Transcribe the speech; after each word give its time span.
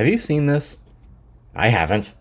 Have 0.00 0.08
you 0.08 0.16
seen 0.16 0.46
this? 0.46 0.78
I 1.54 1.68
haven't. 1.68 2.14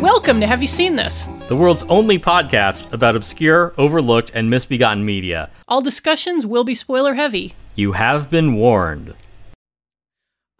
Welcome 0.00 0.40
to 0.40 0.46
Have 0.46 0.62
You 0.62 0.68
Seen 0.68 0.96
This? 0.96 1.28
The 1.48 1.54
world's 1.54 1.84
only 1.84 2.18
podcast 2.18 2.92
about 2.92 3.14
obscure, 3.14 3.72
overlooked, 3.78 4.32
and 4.34 4.50
misbegotten 4.50 5.04
media. 5.04 5.48
All 5.68 5.80
discussions 5.80 6.44
will 6.44 6.64
be 6.64 6.74
spoiler 6.74 7.14
heavy. 7.14 7.54
You 7.76 7.92
have 7.92 8.28
been 8.28 8.54
warned. 8.54 9.14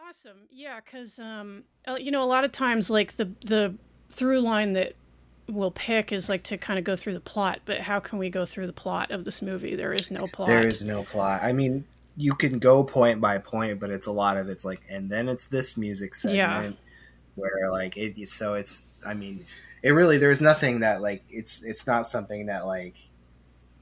Awesome. 0.00 0.42
Yeah, 0.48 0.78
because, 0.84 1.18
um, 1.18 1.64
uh, 1.88 1.96
you 1.98 2.12
know, 2.12 2.22
a 2.22 2.24
lot 2.24 2.44
of 2.44 2.52
times, 2.52 2.88
like, 2.88 3.16
the, 3.16 3.28
the 3.44 3.74
through 4.10 4.38
line 4.42 4.74
that 4.74 4.94
we'll 5.48 5.72
pick 5.72 6.12
is, 6.12 6.28
like, 6.28 6.44
to 6.44 6.56
kind 6.56 6.78
of 6.78 6.84
go 6.84 6.94
through 6.94 7.14
the 7.14 7.20
plot. 7.20 7.62
But 7.64 7.80
how 7.80 7.98
can 7.98 8.20
we 8.20 8.30
go 8.30 8.46
through 8.46 8.68
the 8.68 8.72
plot 8.72 9.10
of 9.10 9.24
this 9.24 9.42
movie? 9.42 9.74
There 9.74 9.92
is 9.92 10.12
no 10.12 10.28
plot. 10.28 10.50
There 10.50 10.68
is 10.68 10.84
no 10.84 11.02
plot. 11.02 11.42
I 11.42 11.52
mean, 11.52 11.84
you 12.16 12.32
can 12.32 12.60
go 12.60 12.84
point 12.84 13.20
by 13.20 13.38
point, 13.38 13.80
but 13.80 13.90
it's 13.90 14.06
a 14.06 14.12
lot 14.12 14.36
of 14.36 14.48
it's 14.48 14.64
like, 14.64 14.82
and 14.88 15.10
then 15.10 15.28
it's 15.28 15.46
this 15.46 15.76
music 15.76 16.14
segment 16.14 16.36
Yeah. 16.36 16.70
where 17.34 17.72
like 17.72 17.96
it. 17.96 18.28
So 18.28 18.54
it's, 18.54 18.94
I 19.04 19.14
mean, 19.14 19.44
it 19.82 19.90
really 19.90 20.18
there's 20.18 20.42
nothing 20.42 20.80
that 20.80 21.00
like 21.00 21.22
it's 21.30 21.62
it's 21.62 21.86
not 21.86 22.06
something 22.06 22.46
that 22.46 22.66
like 22.66 22.96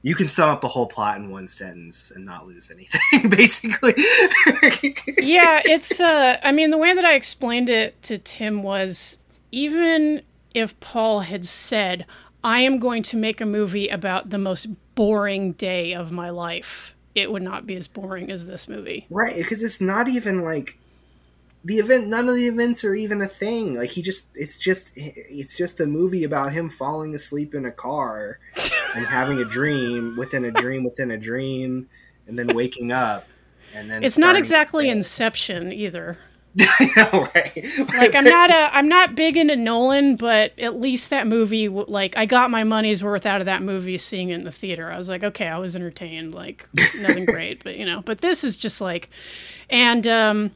you 0.05 0.13
can 0.13 0.27
sum 0.27 0.51
up 0.51 0.61
the 0.61 0.67
whole 0.67 0.85
plot 0.85 1.17
in 1.17 1.31
one 1.31 1.47
sentence 1.47 2.11
and 2.11 2.23
not 2.23 2.45
lose 2.45 2.69
anything, 2.69 3.27
basically. 3.29 3.95
yeah, 5.17 5.61
it's 5.65 5.99
uh 5.99 6.39
I 6.43 6.51
mean 6.51 6.69
the 6.69 6.77
way 6.77 6.93
that 6.93 7.03
I 7.03 7.15
explained 7.15 7.69
it 7.69 7.99
to 8.03 8.19
Tim 8.19 8.61
was 8.61 9.17
even 9.51 10.21
if 10.53 10.79
Paul 10.79 11.21
had 11.21 11.43
said, 11.43 12.05
"I 12.43 12.59
am 12.59 12.77
going 12.77 13.01
to 13.03 13.17
make 13.17 13.41
a 13.41 13.47
movie 13.47 13.89
about 13.89 14.29
the 14.29 14.37
most 14.37 14.67
boring 14.93 15.53
day 15.53 15.93
of 15.93 16.11
my 16.11 16.29
life." 16.29 16.93
It 17.15 17.31
would 17.31 17.41
not 17.43 17.65
be 17.65 17.75
as 17.75 17.87
boring 17.87 18.29
as 18.29 18.45
this 18.45 18.67
movie. 18.67 19.07
Right, 19.09 19.37
because 19.37 19.63
it's 19.63 19.79
not 19.79 20.09
even 20.09 20.43
like 20.43 20.77
the 21.65 21.79
event. 21.79 22.07
None 22.07 22.29
of 22.29 22.35
the 22.35 22.47
events 22.47 22.85
are 22.85 22.95
even 22.95 23.21
a 23.21 23.27
thing. 23.27 23.75
Like 23.75 23.89
he 23.89 24.01
just, 24.01 24.29
it's 24.35 24.57
just, 24.57 24.93
it's 24.95 25.57
just 25.57 25.81
a 25.81 25.87
movie 25.87 26.23
about 26.23 26.53
him 26.53 26.69
falling 26.69 27.15
asleep 27.15 27.55
in 27.55 27.65
a 27.65 27.71
car 27.71 28.39
and 28.95 29.05
having 29.07 29.39
a 29.39 29.45
dream 29.45 30.15
within 30.15 30.45
a 30.45 30.51
dream 30.51 30.83
within 30.83 31.11
a 31.11 31.17
dream, 31.17 31.89
and 32.27 32.37
then 32.39 32.55
waking 32.55 32.91
up. 32.91 33.27
And 33.73 33.91
then 33.91 34.03
It's 34.03 34.17
not 34.17 34.35
exactly 34.35 34.89
Inception 34.89 35.73
either. 35.73 36.17
I 36.59 36.91
know, 36.95 37.27
right? 37.35 37.65
Like 37.97 38.15
I'm 38.15 38.23
not 38.37 38.49
a 38.49 38.73
I'm 38.73 38.87
not 38.87 39.15
big 39.15 39.35
into 39.35 39.57
Nolan, 39.57 40.15
but 40.15 40.57
at 40.57 40.79
least 40.79 41.09
that 41.09 41.27
movie 41.27 41.67
like 41.67 42.15
I 42.15 42.25
got 42.25 42.49
my 42.49 42.63
money's 42.63 43.03
worth 43.03 43.25
out 43.25 43.41
of 43.41 43.45
that 43.45 43.61
movie 43.61 43.97
seeing 43.97 44.29
it 44.29 44.35
in 44.35 44.43
the 44.45 44.51
theater. 44.53 44.89
I 44.89 44.97
was 44.97 45.09
like, 45.09 45.23
okay, 45.23 45.47
I 45.47 45.57
was 45.57 45.75
entertained, 45.75 46.33
like 46.33 46.65
nothing 46.99 47.25
great, 47.25 47.63
but 47.63 47.75
you 47.75 47.85
know, 47.85 48.01
but 48.01 48.21
this 48.21 48.45
is 48.45 48.55
just 48.55 48.79
like 48.79 49.09
and 49.69 50.07
um 50.07 50.51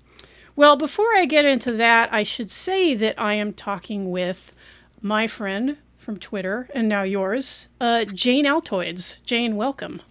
well, 0.55 0.75
before 0.75 1.16
I 1.16 1.25
get 1.25 1.45
into 1.45 1.72
that, 1.73 2.14
I 2.14 2.23
should 2.23 2.52
say 2.52 2.94
that 2.95 3.19
I 3.19 3.33
am 3.33 3.53
talking 3.53 4.11
with 4.11 4.53
my 5.02 5.28
friend 5.28 5.78
from 5.97 6.17
Twitter 6.17 6.69
and 6.73 6.88
now 6.88 7.03
yours, 7.03 7.67
uh, 7.80 8.06
Jane 8.06 8.45
Altoids. 8.45 9.23
Jane, 9.23 9.56
welcome. 9.56 10.02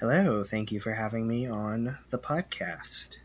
Hello, 0.00 0.44
thank 0.44 0.70
you 0.70 0.80
for 0.80 0.94
having 0.94 1.26
me 1.26 1.48
on 1.48 1.98
the 2.10 2.18
podcast. 2.18 3.16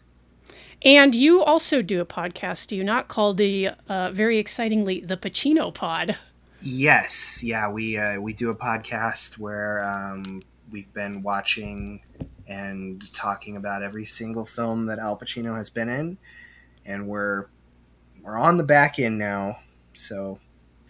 And 0.81 1.15
you 1.15 1.41
also 1.41 1.81
do 1.81 2.01
a 2.01 2.05
podcast, 2.05 2.67
do 2.67 2.75
you 2.75 2.83
not? 2.83 3.07
Called 3.07 3.37
the 3.37 3.69
uh, 3.87 4.11
very 4.11 4.37
excitingly 4.37 4.99
the 4.99 5.15
Pacino 5.15 5.73
Pod. 5.73 6.17
Yes, 6.61 7.43
yeah, 7.43 7.69
we 7.69 7.97
uh, 7.97 8.19
we 8.19 8.33
do 8.33 8.49
a 8.49 8.55
podcast 8.55 9.37
where 9.37 9.83
um, 9.83 10.41
we've 10.71 10.91
been 10.93 11.21
watching 11.21 12.01
and 12.47 13.13
talking 13.13 13.55
about 13.55 13.83
every 13.83 14.05
single 14.05 14.45
film 14.45 14.85
that 14.85 14.99
Al 14.99 15.17
Pacino 15.17 15.55
has 15.55 15.69
been 15.69 15.89
in, 15.89 16.17
and 16.85 17.07
we're 17.07 17.45
we're 18.21 18.37
on 18.37 18.57
the 18.57 18.63
back 18.63 18.99
end 18.99 19.17
now. 19.19 19.57
So, 19.93 20.39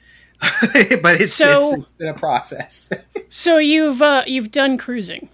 but 0.41 1.19
it's, 1.21 1.33
So- 1.33 1.73
it's 1.73 1.81
it's 1.81 1.93
been 1.95 2.09
a 2.09 2.13
process. 2.13 2.89
So 3.29 3.57
you've 3.57 3.99
uh, 4.01 4.23
you've 4.27 4.51
done 4.51 4.77
cruising. 4.77 5.27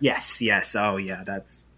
yes, 0.00 0.42
yes, 0.42 0.74
oh 0.74 0.96
yeah, 0.96 1.22
that's 1.24 1.68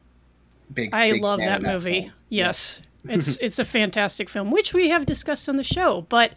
big. 0.72 0.94
I 0.94 1.12
big 1.12 1.22
love 1.22 1.38
fan 1.38 1.62
that 1.62 1.72
movie. 1.74 2.00
film. 2.02 2.12
Yes. 2.30 2.80
It's 3.08 3.36
it's 3.36 3.58
a 3.60 3.64
fantastic 3.64 4.28
film, 4.28 4.50
which 4.50 4.74
we 4.74 4.88
have 4.88 5.06
discussed 5.06 5.48
on 5.48 5.54
the 5.56 5.62
show. 5.62 6.06
But 6.08 6.32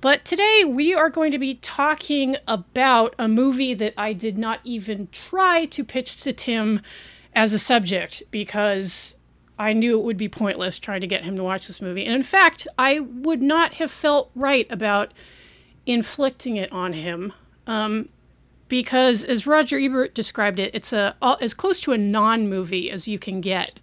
but 0.00 0.24
today 0.24 0.62
we 0.64 0.94
are 0.94 1.10
going 1.10 1.32
to 1.32 1.40
be 1.40 1.54
talking 1.56 2.36
about 2.46 3.16
a 3.18 3.26
movie 3.26 3.74
that 3.74 3.94
I 3.96 4.12
did 4.12 4.38
not 4.38 4.60
even 4.62 5.08
try 5.10 5.64
to 5.64 5.82
pitch 5.82 6.18
to 6.22 6.32
Tim 6.32 6.82
as 7.34 7.52
a 7.52 7.58
subject 7.58 8.22
because 8.30 9.16
I 9.58 9.72
knew 9.72 9.98
it 9.98 10.04
would 10.04 10.16
be 10.16 10.28
pointless 10.28 10.78
trying 10.78 11.00
to 11.02 11.06
get 11.06 11.24
him 11.24 11.36
to 11.36 11.44
watch 11.44 11.66
this 11.66 11.80
movie. 11.80 12.04
And 12.04 12.14
in 12.14 12.22
fact, 12.22 12.66
I 12.78 13.00
would 13.00 13.40
not 13.42 13.74
have 13.74 13.90
felt 13.90 14.30
right 14.34 14.66
about 14.70 15.12
inflicting 15.86 16.56
it 16.56 16.72
on 16.72 16.92
him. 16.92 17.32
Um, 17.66 18.08
because 18.68 19.24
as 19.24 19.46
Roger 19.46 19.78
Ebert 19.78 20.14
described 20.14 20.58
it, 20.58 20.74
it's 20.74 20.92
a 20.92 21.14
as 21.40 21.54
close 21.54 21.80
to 21.80 21.92
a 21.92 21.98
non-movie 21.98 22.90
as 22.90 23.06
you 23.06 23.18
can 23.18 23.40
get. 23.40 23.78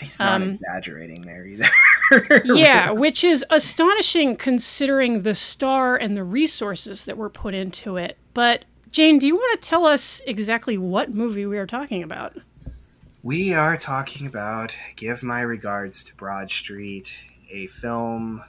He's 0.00 0.18
not 0.18 0.42
Um, 0.42 0.48
exaggerating 0.48 1.22
there 1.22 1.46
either. 1.46 2.42
yeah, 2.44 2.90
which 2.90 3.24
is 3.24 3.44
astonishing 3.48 4.36
considering 4.36 5.22
the 5.22 5.34
star 5.34 5.96
and 5.96 6.16
the 6.16 6.24
resources 6.24 7.06
that 7.06 7.16
were 7.16 7.30
put 7.30 7.54
into 7.54 7.96
it. 7.96 8.18
But 8.34 8.66
Jane, 8.92 9.18
do 9.18 9.26
you 9.26 9.36
want 9.36 9.60
to 9.62 9.66
tell 9.66 9.86
us 9.86 10.20
exactly 10.26 10.76
what 10.76 11.14
movie 11.14 11.46
we 11.46 11.56
are 11.56 11.66
talking 11.66 12.02
about? 12.02 12.36
We 13.26 13.54
are 13.54 13.76
talking 13.76 14.28
about 14.28 14.76
Give 14.94 15.20
My 15.24 15.40
Regards 15.40 16.04
to 16.04 16.14
Broad 16.14 16.48
Street, 16.48 17.12
a 17.50 17.66
film, 17.66 18.44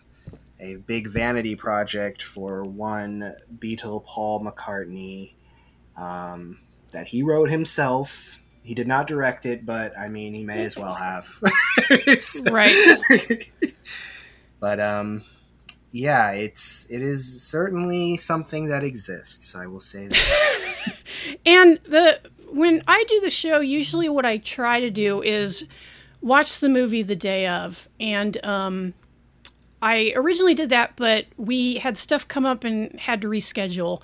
a 0.59 0.75
big 0.75 1.07
vanity 1.07 1.55
project 1.55 2.21
for 2.21 2.61
one 2.61 3.33
Beatle 3.57 4.05
Paul 4.05 4.45
McCartney 4.45 5.33
um, 5.97 6.59
that 6.91 7.07
he 7.07 7.23
wrote 7.23 7.49
himself. 7.49 8.37
He 8.61 8.75
did 8.75 8.87
not 8.87 9.07
direct 9.07 9.47
it, 9.47 9.65
but 9.65 9.97
I 9.97 10.09
mean, 10.09 10.35
he 10.35 10.43
may 10.43 10.63
as 10.63 10.77
well 10.77 10.93
have. 10.93 11.27
So- 12.19 12.51
Right. 12.51 13.49
but 14.59 14.79
um, 14.79 15.23
yeah, 15.89 16.33
it's 16.33 16.85
it 16.91 17.01
is 17.01 17.41
certainly 17.41 18.15
something 18.17 18.67
that 18.67 18.83
exists. 18.83 19.55
I 19.55 19.65
will 19.65 19.79
say 19.79 20.09
that. 20.09 20.53
And 21.45 21.79
the 21.83 22.19
when 22.51 22.83
I 22.87 23.03
do 23.07 23.19
the 23.21 23.29
show, 23.29 23.59
usually 23.59 24.09
what 24.09 24.25
I 24.25 24.37
try 24.37 24.79
to 24.79 24.89
do 24.89 25.21
is 25.21 25.65
watch 26.21 26.59
the 26.59 26.69
movie 26.69 27.03
the 27.03 27.15
day 27.15 27.47
of. 27.47 27.87
And 27.99 28.43
um, 28.45 28.93
I 29.81 30.13
originally 30.15 30.53
did 30.53 30.69
that, 30.69 30.93
but 30.95 31.25
we 31.37 31.75
had 31.75 31.97
stuff 31.97 32.27
come 32.27 32.45
up 32.45 32.63
and 32.63 32.99
had 32.99 33.21
to 33.21 33.27
reschedule. 33.27 34.01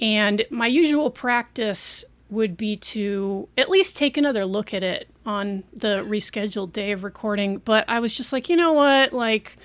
And 0.00 0.44
my 0.50 0.66
usual 0.66 1.10
practice 1.10 2.04
would 2.30 2.56
be 2.56 2.76
to 2.76 3.48
at 3.56 3.70
least 3.70 3.96
take 3.96 4.16
another 4.16 4.44
look 4.44 4.74
at 4.74 4.82
it 4.82 5.08
on 5.24 5.64
the 5.72 6.04
rescheduled 6.06 6.72
day 6.72 6.92
of 6.92 7.04
recording. 7.04 7.58
But 7.58 7.84
I 7.88 8.00
was 8.00 8.12
just 8.12 8.32
like, 8.32 8.48
you 8.48 8.56
know 8.56 8.72
what? 8.72 9.12
Like, 9.12 9.56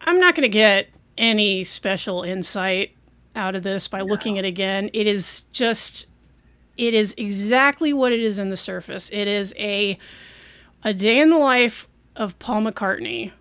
I'm 0.00 0.20
not 0.20 0.34
going 0.34 0.42
to 0.42 0.48
get 0.48 0.88
any 1.16 1.64
special 1.64 2.22
insight 2.22 2.92
out 3.34 3.54
of 3.54 3.62
this 3.62 3.88
by 3.88 4.00
looking 4.00 4.38
at 4.38 4.44
it 4.44 4.48
again. 4.48 4.90
It 4.92 5.06
is 5.06 5.42
just 5.52 6.06
it 6.78 6.94
is 6.94 7.14
exactly 7.18 7.92
what 7.92 8.12
it 8.12 8.20
is 8.20 8.38
in 8.38 8.48
the 8.48 8.56
surface. 8.56 9.10
It 9.12 9.28
is 9.28 9.52
a 9.58 9.98
a 10.84 10.94
day 10.94 11.18
in 11.18 11.28
the 11.28 11.38
life 11.38 11.88
of 12.14 12.38
Paul 12.38 12.62
McCartney. 12.62 13.32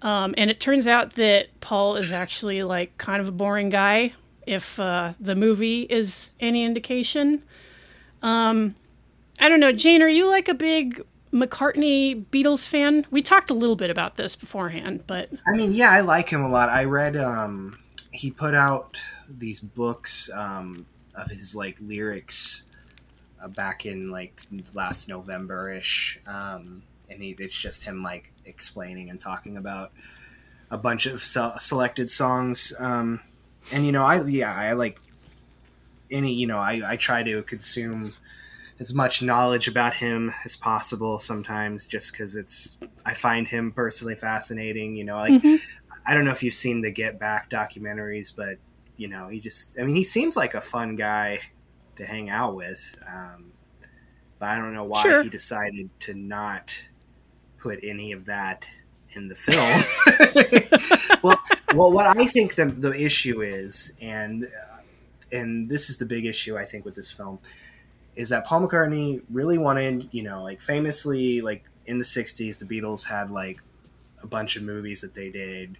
Um, 0.00 0.34
and 0.36 0.50
it 0.50 0.60
turns 0.60 0.86
out 0.86 1.14
that 1.14 1.48
Paul 1.60 1.96
is 1.96 2.10
actually 2.10 2.62
like 2.62 2.96
kind 2.98 3.20
of 3.20 3.28
a 3.28 3.32
boring 3.32 3.68
guy 3.68 4.14
if 4.46 4.78
uh, 4.80 5.12
the 5.20 5.36
movie 5.36 5.82
is 5.82 6.32
any 6.40 6.64
indication. 6.64 7.42
Um, 8.22 8.74
I 9.38 9.48
don't 9.48 9.60
know, 9.60 9.72
Jane, 9.72 10.02
are 10.02 10.08
you 10.08 10.28
like 10.28 10.48
a 10.48 10.54
big 10.54 11.02
McCartney 11.32 12.24
Beatles 12.26 12.66
fan? 12.66 13.06
We 13.10 13.20
talked 13.22 13.50
a 13.50 13.54
little 13.54 13.76
bit 13.76 13.90
about 13.90 14.16
this 14.16 14.36
beforehand, 14.36 15.04
but 15.06 15.30
I 15.50 15.56
mean, 15.56 15.72
yeah, 15.72 15.90
I 15.90 16.00
like 16.00 16.30
him 16.30 16.42
a 16.42 16.48
lot. 16.48 16.68
I 16.70 16.84
read 16.84 17.16
um 17.16 17.78
he 18.10 18.30
put 18.30 18.54
out 18.54 19.00
these 19.28 19.60
books 19.60 20.30
um 20.32 20.86
of 21.14 21.30
his 21.30 21.54
like 21.54 21.76
lyrics 21.80 22.64
uh, 23.42 23.48
back 23.48 23.86
in 23.86 24.10
like 24.10 24.42
last 24.72 25.08
November-ish. 25.08 26.20
Um 26.26 26.82
and 27.10 27.22
he, 27.22 27.36
it's 27.38 27.56
just 27.56 27.84
him 27.84 28.02
like 28.02 28.32
explaining 28.46 29.10
and 29.10 29.20
talking 29.20 29.56
about 29.56 29.92
a 30.70 30.78
bunch 30.78 31.06
of 31.06 31.22
se- 31.22 31.58
selected 31.58 32.10
songs 32.10 32.72
um 32.78 33.20
and 33.72 33.86
you 33.86 33.92
know, 33.92 34.04
I 34.04 34.22
yeah, 34.24 34.54
I 34.54 34.72
like 34.72 34.98
any 36.10 36.32
you 36.32 36.46
know 36.46 36.58
I, 36.58 36.80
I 36.86 36.96
try 36.96 37.22
to 37.22 37.42
consume 37.42 38.14
as 38.80 38.92
much 38.92 39.22
knowledge 39.22 39.68
about 39.68 39.94
him 39.94 40.32
as 40.44 40.56
possible 40.56 41.18
sometimes 41.18 41.86
just 41.86 42.12
because 42.12 42.36
it's 42.36 42.76
i 43.04 43.14
find 43.14 43.46
him 43.46 43.72
personally 43.72 44.14
fascinating 44.14 44.96
you 44.96 45.04
know 45.04 45.16
like 45.16 45.32
mm-hmm. 45.32 45.56
i 46.06 46.14
don't 46.14 46.24
know 46.24 46.30
if 46.30 46.42
you've 46.42 46.54
seen 46.54 46.80
the 46.80 46.90
get 46.90 47.18
back 47.18 47.50
documentaries 47.50 48.34
but 48.34 48.58
you 48.96 49.08
know 49.08 49.28
he 49.28 49.40
just 49.40 49.78
i 49.78 49.82
mean 49.82 49.94
he 49.94 50.04
seems 50.04 50.36
like 50.36 50.54
a 50.54 50.60
fun 50.60 50.96
guy 50.96 51.40
to 51.96 52.04
hang 52.04 52.30
out 52.30 52.54
with 52.54 52.96
um, 53.06 53.52
but 54.38 54.48
i 54.48 54.56
don't 54.56 54.74
know 54.74 54.84
why 54.84 55.02
sure. 55.02 55.22
he 55.22 55.28
decided 55.28 55.88
to 56.00 56.14
not 56.14 56.82
put 57.58 57.78
any 57.82 58.12
of 58.12 58.24
that 58.26 58.66
in 59.10 59.28
the 59.28 59.34
film 59.36 59.82
well 61.22 61.40
well 61.74 61.92
what 61.92 62.06
i 62.06 62.26
think 62.26 62.54
the, 62.54 62.66
the 62.66 62.92
issue 62.92 63.42
is 63.42 63.94
and 64.00 64.48
and 65.34 65.68
this 65.68 65.90
is 65.90 65.98
the 65.98 66.06
big 66.06 66.24
issue 66.24 66.56
I 66.56 66.64
think 66.64 66.84
with 66.84 66.94
this 66.94 67.10
film 67.12 67.38
is 68.16 68.28
that 68.28 68.44
Paul 68.44 68.66
McCartney 68.66 69.22
really 69.30 69.58
wanted, 69.58 70.08
you 70.12 70.22
know, 70.22 70.42
like 70.42 70.60
famously, 70.60 71.40
like 71.40 71.64
in 71.86 71.98
the 71.98 72.04
'60s, 72.04 72.58
the 72.58 72.64
Beatles 72.64 73.04
had 73.06 73.30
like 73.30 73.60
a 74.22 74.26
bunch 74.26 74.56
of 74.56 74.62
movies 74.62 75.00
that 75.00 75.14
they 75.14 75.30
did, 75.30 75.76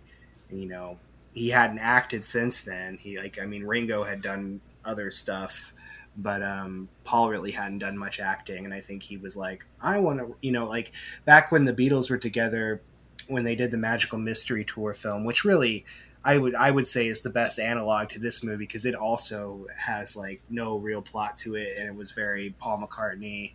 and 0.51 0.61
you 0.61 0.69
know, 0.69 0.99
he 1.35 1.51
hadn't 1.51 1.81
acted 1.81 2.25
since 2.25 2.63
then. 2.63 2.97
He 2.97 3.19
like, 3.19 3.39
I 3.41 3.45
mean, 3.45 3.65
Ringo 3.65 4.05
had 4.05 4.23
done 4.23 4.61
other 4.85 5.11
stuff, 5.11 5.75
but 6.17 6.43
um, 6.43 6.89
Paul 7.03 7.29
really 7.29 7.51
hadn't 7.51 7.81
done 7.81 7.99
much 7.99 8.21
acting, 8.21 8.65
and 8.65 8.73
I 8.73 8.81
think 8.81 9.03
he 9.03 9.17
was 9.17 9.37
like, 9.37 9.67
I 9.83 9.99
want 9.99 10.21
to, 10.21 10.37
you 10.41 10.53
know, 10.53 10.67
like 10.67 10.93
back 11.25 11.53
when 11.53 11.65
the 11.65 11.75
Beatles 11.75 12.09
were 12.09 12.19
together, 12.19 12.81
when 13.29 13.45
they 13.45 13.57
did 13.57 13.71
the 13.71 13.77
Magical 13.77 14.19
Mystery 14.19 14.65
Tour 14.65 14.95
film, 14.95 15.25
which 15.25 15.45
really 15.45 15.85
I 16.25 16.39
would 16.39 16.55
I 16.55 16.71
would 16.71 16.87
say 16.87 17.09
is 17.09 17.23
the 17.23 17.31
best 17.31 17.59
analog 17.59 18.09
to 18.11 18.19
this 18.19 18.43
movie 18.43 18.65
because 18.65 18.87
it 18.87 18.95
also 18.95 19.67
has 19.77 20.17
like 20.17 20.41
no 20.49 20.79
real 20.79 21.03
plot 21.03 21.37
to 21.39 21.55
it 21.55 21.77
and 21.77 21.87
it 21.87 21.95
was 21.95 22.13
very 22.13 22.55
Paul 22.59 22.87
McCartney 22.87 23.53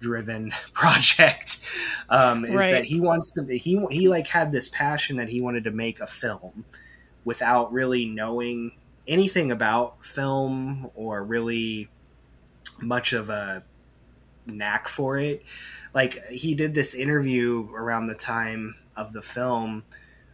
driven 0.00 0.52
project. 0.72 1.60
Um, 2.08 2.44
is 2.44 2.54
right. 2.54 2.70
that 2.70 2.84
he 2.84 3.00
wants 3.00 3.32
to 3.34 3.58
he 3.58 3.84
he 3.90 4.08
like 4.08 4.28
had 4.28 4.52
this 4.52 4.68
passion 4.68 5.16
that 5.16 5.28
he 5.28 5.40
wanted 5.40 5.64
to 5.64 5.72
make 5.72 6.00
a 6.00 6.06
film 6.06 6.64
without 7.24 7.72
really 7.72 8.06
knowing 8.06 8.72
anything 9.06 9.52
about 9.52 10.04
film 10.04 10.90
or 10.94 11.22
really 11.22 11.88
much 12.80 13.12
of 13.12 13.28
a 13.28 13.64
knack 14.46 14.88
for 14.88 15.18
it. 15.18 15.42
Like 15.94 16.24
he 16.26 16.54
did 16.54 16.74
this 16.74 16.94
interview 16.94 17.68
around 17.74 18.06
the 18.06 18.14
time 18.14 18.76
of 18.96 19.12
the 19.12 19.22
film 19.22 19.84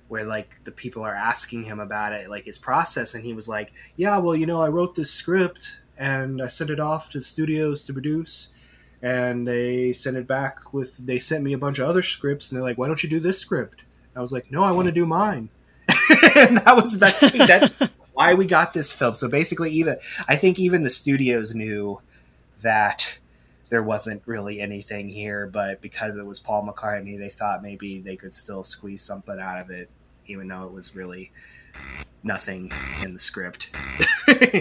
where 0.09 0.25
like 0.25 0.57
the 0.65 0.73
people 0.73 1.05
are 1.05 1.15
asking 1.15 1.65
him 1.65 1.79
about 1.79 2.13
it, 2.13 2.29
like 2.29 2.45
his 2.45 2.59
process, 2.59 3.15
and 3.15 3.25
he 3.25 3.33
was 3.33 3.49
like, 3.49 3.73
"Yeah, 3.97 4.19
well, 4.19 4.35
you 4.35 4.47
know, 4.47 4.61
I 4.61 4.69
wrote 4.69 4.95
this 4.97 5.13
script 5.13 5.81
and 5.97 6.43
I 6.43 6.49
sent 6.49 6.71
it 6.71 6.81
off 6.81 7.11
to 7.11 7.19
the 7.19 7.25
studios 7.25 7.85
to 7.85 7.93
produce." 7.93 8.49
And 9.03 9.47
they 9.47 9.93
sent 9.93 10.17
it 10.17 10.27
back 10.27 10.75
with. 10.75 10.99
They 10.99 11.19
sent 11.19 11.45
me 11.45 11.53
a 11.53 11.59
bunch 11.59 11.79
of 11.79 11.89
other 11.89 12.03
scripts, 12.03 12.51
and 12.51 12.57
they're 12.57 12.69
like, 12.69 12.77
"Why 12.77 12.89
don't 12.89 13.03
you 13.03 13.09
do 13.09 13.21
this 13.21 13.39
script?" 13.39 13.83
I 14.17 14.21
was 14.21 14.33
like, 14.33 14.51
"No, 14.51 14.65
I 14.65 14.73
want 14.73 14.87
to 14.87 14.93
do 14.93 15.07
mine." 15.07 15.49
and 16.37 16.59
that 16.59 16.77
was 16.77 16.99
that's 16.99 17.21
that's 17.21 17.79
why 18.12 18.35
we 18.35 18.47
got 18.47 18.73
this 18.73 18.93
film. 18.93 19.15
So 19.15 19.29
basically, 19.29 19.73
even 19.73 19.97
I 20.29 20.37
think 20.37 20.59
even 20.59 20.83
the 20.83 20.91
studios 20.91 21.55
knew 21.55 22.01
that 22.62 23.19
there 23.69 23.83
wasn't 23.83 24.23
really 24.27 24.61
anything 24.61 25.09
here, 25.09 25.47
but 25.47 25.81
because 25.81 26.17
it 26.17 26.27
was 26.27 26.41
Paul 26.41 26.67
McCartney, 26.67 27.19
they 27.19 27.29
thought 27.29 27.62
maybe 27.62 28.01
they 28.01 28.17
could 28.17 28.33
still 28.33 28.65
squeeze 28.65 29.03
something 29.03 29.39
out 29.39 29.61
of 29.61 29.71
it 29.71 29.89
even 30.31 30.49
though 30.49 30.65
it 30.65 30.73
was 30.73 30.95
really 30.95 31.33
nothing 32.23 32.71
in 33.03 33.13
the 33.13 33.19
script. 33.19 33.71
hey, 34.27 34.61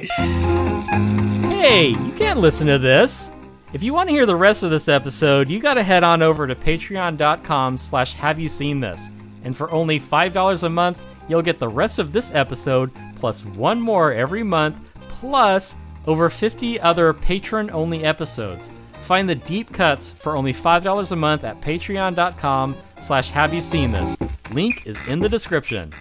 you 1.89 2.11
can't 2.13 2.39
listen 2.39 2.67
to 2.67 2.79
this. 2.79 3.31
If 3.71 3.83
you 3.83 3.93
want 3.93 4.09
to 4.09 4.13
hear 4.13 4.25
the 4.25 4.35
rest 4.35 4.63
of 4.63 4.71
this 4.71 4.87
episode, 4.87 5.49
you 5.49 5.59
got 5.59 5.75
to 5.75 5.83
head 5.83 6.03
on 6.03 6.23
over 6.23 6.47
to 6.47 6.55
patreon.com 6.55 7.77
slash 7.77 8.13
have 8.15 8.39
you 8.39 8.47
seen 8.47 8.79
this. 8.79 9.09
And 9.43 9.55
for 9.55 9.69
only 9.71 9.99
$5 9.99 10.63
a 10.63 10.69
month, 10.69 10.99
you'll 11.29 11.41
get 11.41 11.59
the 11.59 11.69
rest 11.69 11.99
of 11.99 12.11
this 12.11 12.33
episode 12.35 12.91
plus 13.15 13.45
one 13.45 13.79
more 13.79 14.11
every 14.11 14.43
month, 14.43 14.77
plus 15.07 15.75
over 16.05 16.29
50 16.29 16.79
other 16.81 17.13
patron-only 17.13 18.03
episodes. 18.03 18.71
Find 19.03 19.29
the 19.29 19.35
deep 19.35 19.71
cuts 19.71 20.11
for 20.11 20.35
only 20.35 20.53
$5 20.53 21.11
a 21.11 21.15
month 21.15 21.43
at 21.43 21.61
patreon.com 21.61 22.75
slash 22.99 23.29
have 23.31 23.53
you 23.53 23.61
seen 23.61 23.91
this. 23.91 24.17
Link 24.51 24.85
is 24.85 24.99
in 25.07 25.19
the 25.19 25.29
description. 25.29 25.93